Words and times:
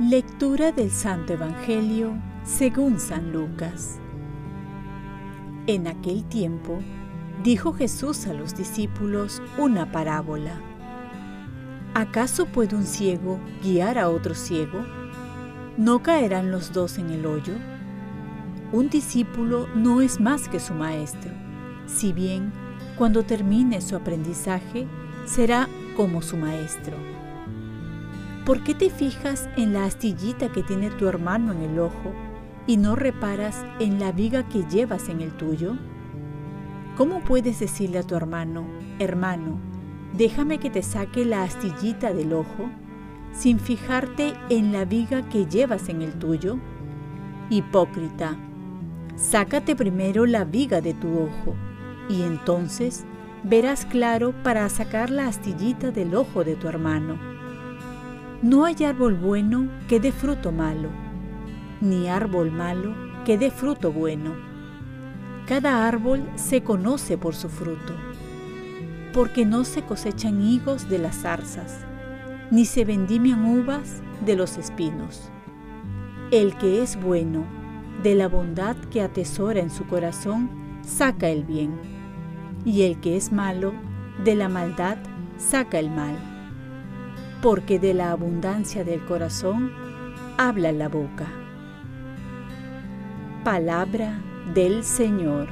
Lectura 0.00 0.72
del 0.72 0.90
Santo 0.90 1.32
Evangelio 1.32 2.14
según 2.44 2.98
San 2.98 3.32
Lucas. 3.32 4.00
En 5.66 5.86
aquel 5.86 6.24
tiempo 6.24 6.80
dijo 7.42 7.72
Jesús 7.72 8.26
a 8.26 8.34
los 8.34 8.54
discípulos 8.54 9.40
una 9.56 9.92
parábola. 9.92 10.60
¿Acaso 11.94 12.46
puede 12.46 12.76
un 12.76 12.84
ciego 12.84 13.38
guiar 13.62 13.98
a 13.98 14.10
otro 14.10 14.34
ciego? 14.34 14.84
¿No 15.78 16.02
caerán 16.02 16.50
los 16.50 16.72
dos 16.72 16.98
en 16.98 17.10
el 17.10 17.24
hoyo? 17.24 17.54
Un 18.72 18.88
discípulo 18.88 19.68
no 19.74 20.00
es 20.00 20.20
más 20.20 20.48
que 20.48 20.58
su 20.58 20.74
maestro, 20.74 21.30
si 21.86 22.12
bien 22.12 22.52
cuando 22.96 23.22
termine 23.24 23.80
su 23.80 23.96
aprendizaje 23.96 24.86
será 25.24 25.68
como 25.96 26.22
su 26.22 26.36
maestro. 26.36 26.96
¿Por 28.44 28.62
qué 28.62 28.74
te 28.74 28.90
fijas 28.90 29.48
en 29.56 29.72
la 29.72 29.84
astillita 29.84 30.52
que 30.52 30.62
tiene 30.62 30.90
tu 30.90 31.08
hermano 31.08 31.52
en 31.52 31.62
el 31.62 31.78
ojo 31.78 32.12
y 32.66 32.76
no 32.76 32.94
reparas 32.94 33.64
en 33.80 33.98
la 33.98 34.12
viga 34.12 34.48
que 34.48 34.64
llevas 34.64 35.08
en 35.08 35.20
el 35.20 35.32
tuyo? 35.32 35.76
¿Cómo 36.96 37.20
puedes 37.20 37.58
decirle 37.58 37.98
a 37.98 38.02
tu 38.02 38.14
hermano, 38.14 38.66
hermano, 38.98 39.58
déjame 40.16 40.58
que 40.58 40.70
te 40.70 40.82
saque 40.82 41.24
la 41.24 41.42
astillita 41.42 42.12
del 42.12 42.32
ojo, 42.32 42.70
sin 43.32 43.58
fijarte 43.58 44.34
en 44.50 44.72
la 44.72 44.84
viga 44.84 45.28
que 45.28 45.46
llevas 45.46 45.88
en 45.88 46.02
el 46.02 46.12
tuyo? 46.12 46.58
Hipócrita, 47.50 48.36
sácate 49.16 49.76
primero 49.76 50.26
la 50.26 50.44
viga 50.44 50.80
de 50.80 50.94
tu 50.94 51.18
ojo, 51.18 51.54
y 52.08 52.22
entonces 52.22 53.04
verás 53.44 53.86
claro 53.86 54.32
para 54.42 54.68
sacar 54.68 55.10
la 55.10 55.28
astillita 55.28 55.90
del 55.90 56.14
ojo 56.14 56.44
de 56.44 56.56
tu 56.56 56.68
hermano. 56.68 57.18
No 58.42 58.64
hay 58.64 58.84
árbol 58.84 59.14
bueno 59.14 59.68
que 59.88 60.00
dé 60.00 60.12
fruto 60.12 60.52
malo, 60.52 60.88
ni 61.80 62.08
árbol 62.08 62.50
malo 62.50 62.94
que 63.24 63.38
dé 63.38 63.50
fruto 63.50 63.92
bueno. 63.92 64.32
Cada 65.46 65.86
árbol 65.86 66.22
se 66.36 66.62
conoce 66.62 67.16
por 67.16 67.34
su 67.34 67.48
fruto, 67.48 67.94
porque 69.12 69.44
no 69.44 69.64
se 69.64 69.82
cosechan 69.82 70.42
higos 70.42 70.88
de 70.88 70.98
las 70.98 71.16
zarzas, 71.16 71.84
ni 72.50 72.64
se 72.64 72.84
vendimian 72.84 73.44
uvas 73.44 74.02
de 74.24 74.36
los 74.36 74.56
espinos. 74.58 75.30
El 76.30 76.56
que 76.56 76.82
es 76.82 77.00
bueno, 77.00 77.44
de 78.02 78.14
la 78.14 78.28
bondad 78.28 78.76
que 78.90 79.02
atesora 79.02 79.60
en 79.60 79.70
su 79.70 79.86
corazón, 79.86 80.50
saca 80.82 81.28
el 81.28 81.44
bien, 81.44 81.72
y 82.64 82.82
el 82.82 83.00
que 83.00 83.16
es 83.16 83.32
malo, 83.32 83.72
de 84.24 84.34
la 84.34 84.48
maldad, 84.48 84.98
saca 85.38 85.78
el 85.78 85.90
mal 85.90 86.16
porque 87.44 87.78
de 87.78 87.92
la 87.92 88.10
abundancia 88.10 88.84
del 88.84 89.04
corazón 89.04 89.70
habla 90.38 90.72
la 90.72 90.88
boca. 90.88 91.30
Palabra 93.44 94.18
del 94.54 94.82
Señor. 94.82 95.48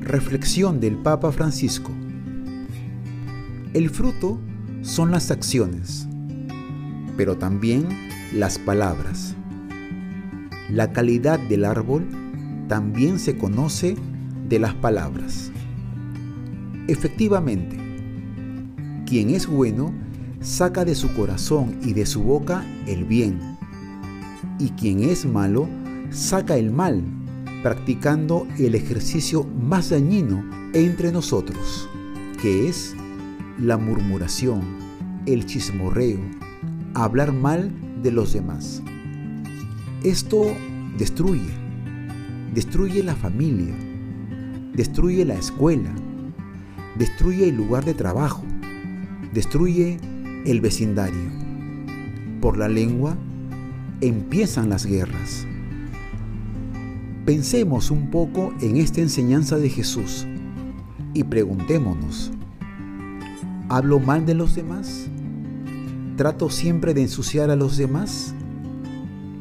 Reflexión 0.00 0.80
del 0.80 0.96
Papa 0.96 1.30
Francisco. 1.30 1.92
El 3.74 3.88
fruto 3.88 4.40
son 4.82 5.12
las 5.12 5.30
acciones, 5.30 6.08
pero 7.16 7.38
también 7.38 7.86
las 8.34 8.58
palabras. 8.58 9.36
La 10.68 10.92
calidad 10.92 11.38
del 11.38 11.64
árbol 11.64 12.08
también 12.68 13.18
se 13.18 13.38
conoce 13.38 13.96
de 14.48 14.58
las 14.58 14.74
palabras. 14.74 15.52
Efectivamente, 16.88 17.78
quien 19.06 19.30
es 19.30 19.46
bueno 19.46 19.94
saca 20.40 20.84
de 20.84 20.96
su 20.96 21.14
corazón 21.14 21.78
y 21.82 21.92
de 21.92 22.04
su 22.04 22.22
boca 22.22 22.64
el 22.86 23.04
bien, 23.04 23.38
y 24.58 24.70
quien 24.70 25.04
es 25.04 25.24
malo 25.24 25.68
saca 26.10 26.56
el 26.56 26.72
mal, 26.72 27.04
practicando 27.62 28.48
el 28.58 28.74
ejercicio 28.74 29.44
más 29.44 29.90
dañino 29.90 30.44
entre 30.74 31.12
nosotros, 31.12 31.88
que 32.40 32.68
es 32.68 32.96
la 33.62 33.78
murmuración, 33.78 34.60
el 35.24 35.46
chismorreo, 35.46 36.18
hablar 36.94 37.32
mal 37.32 37.70
de 38.02 38.10
los 38.10 38.32
demás. 38.32 38.82
Esto 40.02 40.52
destruye, 40.98 41.52
destruye 42.52 43.04
la 43.04 43.14
familia, 43.14 43.72
destruye 44.74 45.24
la 45.24 45.34
escuela, 45.34 45.94
destruye 46.98 47.50
el 47.50 47.56
lugar 47.56 47.84
de 47.84 47.94
trabajo, 47.94 48.42
destruye 49.32 49.98
el 50.44 50.60
vecindario. 50.60 51.30
Por 52.40 52.58
la 52.58 52.68
lengua 52.68 53.16
empiezan 54.00 54.70
las 54.70 54.86
guerras. 54.86 55.46
Pensemos 57.24 57.92
un 57.92 58.10
poco 58.10 58.52
en 58.60 58.76
esta 58.76 59.00
enseñanza 59.00 59.56
de 59.56 59.68
Jesús 59.68 60.26
y 61.14 61.22
preguntémonos, 61.22 62.32
¿hablo 63.72 63.98
mal 63.98 64.26
de 64.26 64.34
los 64.34 64.54
demás? 64.54 65.08
¿Trato 66.16 66.50
siempre 66.50 66.92
de 66.92 67.02
ensuciar 67.02 67.48
a 67.50 67.56
los 67.56 67.78
demás? 67.78 68.34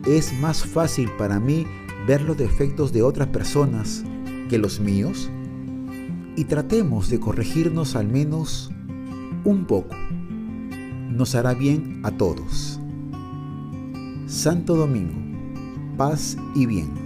¿Es 0.06 0.32
más 0.40 0.64
fácil 0.64 1.10
para 1.18 1.38
mí 1.38 1.68
ver 2.08 2.22
los 2.22 2.38
defectos 2.38 2.94
de 2.94 3.04
otras 3.04 3.28
personas 3.28 4.06
que 4.50 4.58
los 4.58 4.80
míos 4.80 5.30
y 6.38 6.46
tratemos 6.46 7.10
de 7.10 7.20
corregirnos 7.20 7.98
al 7.98 8.08
menos 8.08 8.72
un 9.44 9.66
poco. 9.66 9.96
Nos 11.10 11.36
hará 11.36 11.54
bien 11.54 12.00
a 12.04 12.12
todos. 12.12 12.80
Santo 14.28 14.76
Domingo, 14.76 15.20
paz 15.98 16.38
y 16.56 16.66
bien. 16.66 17.01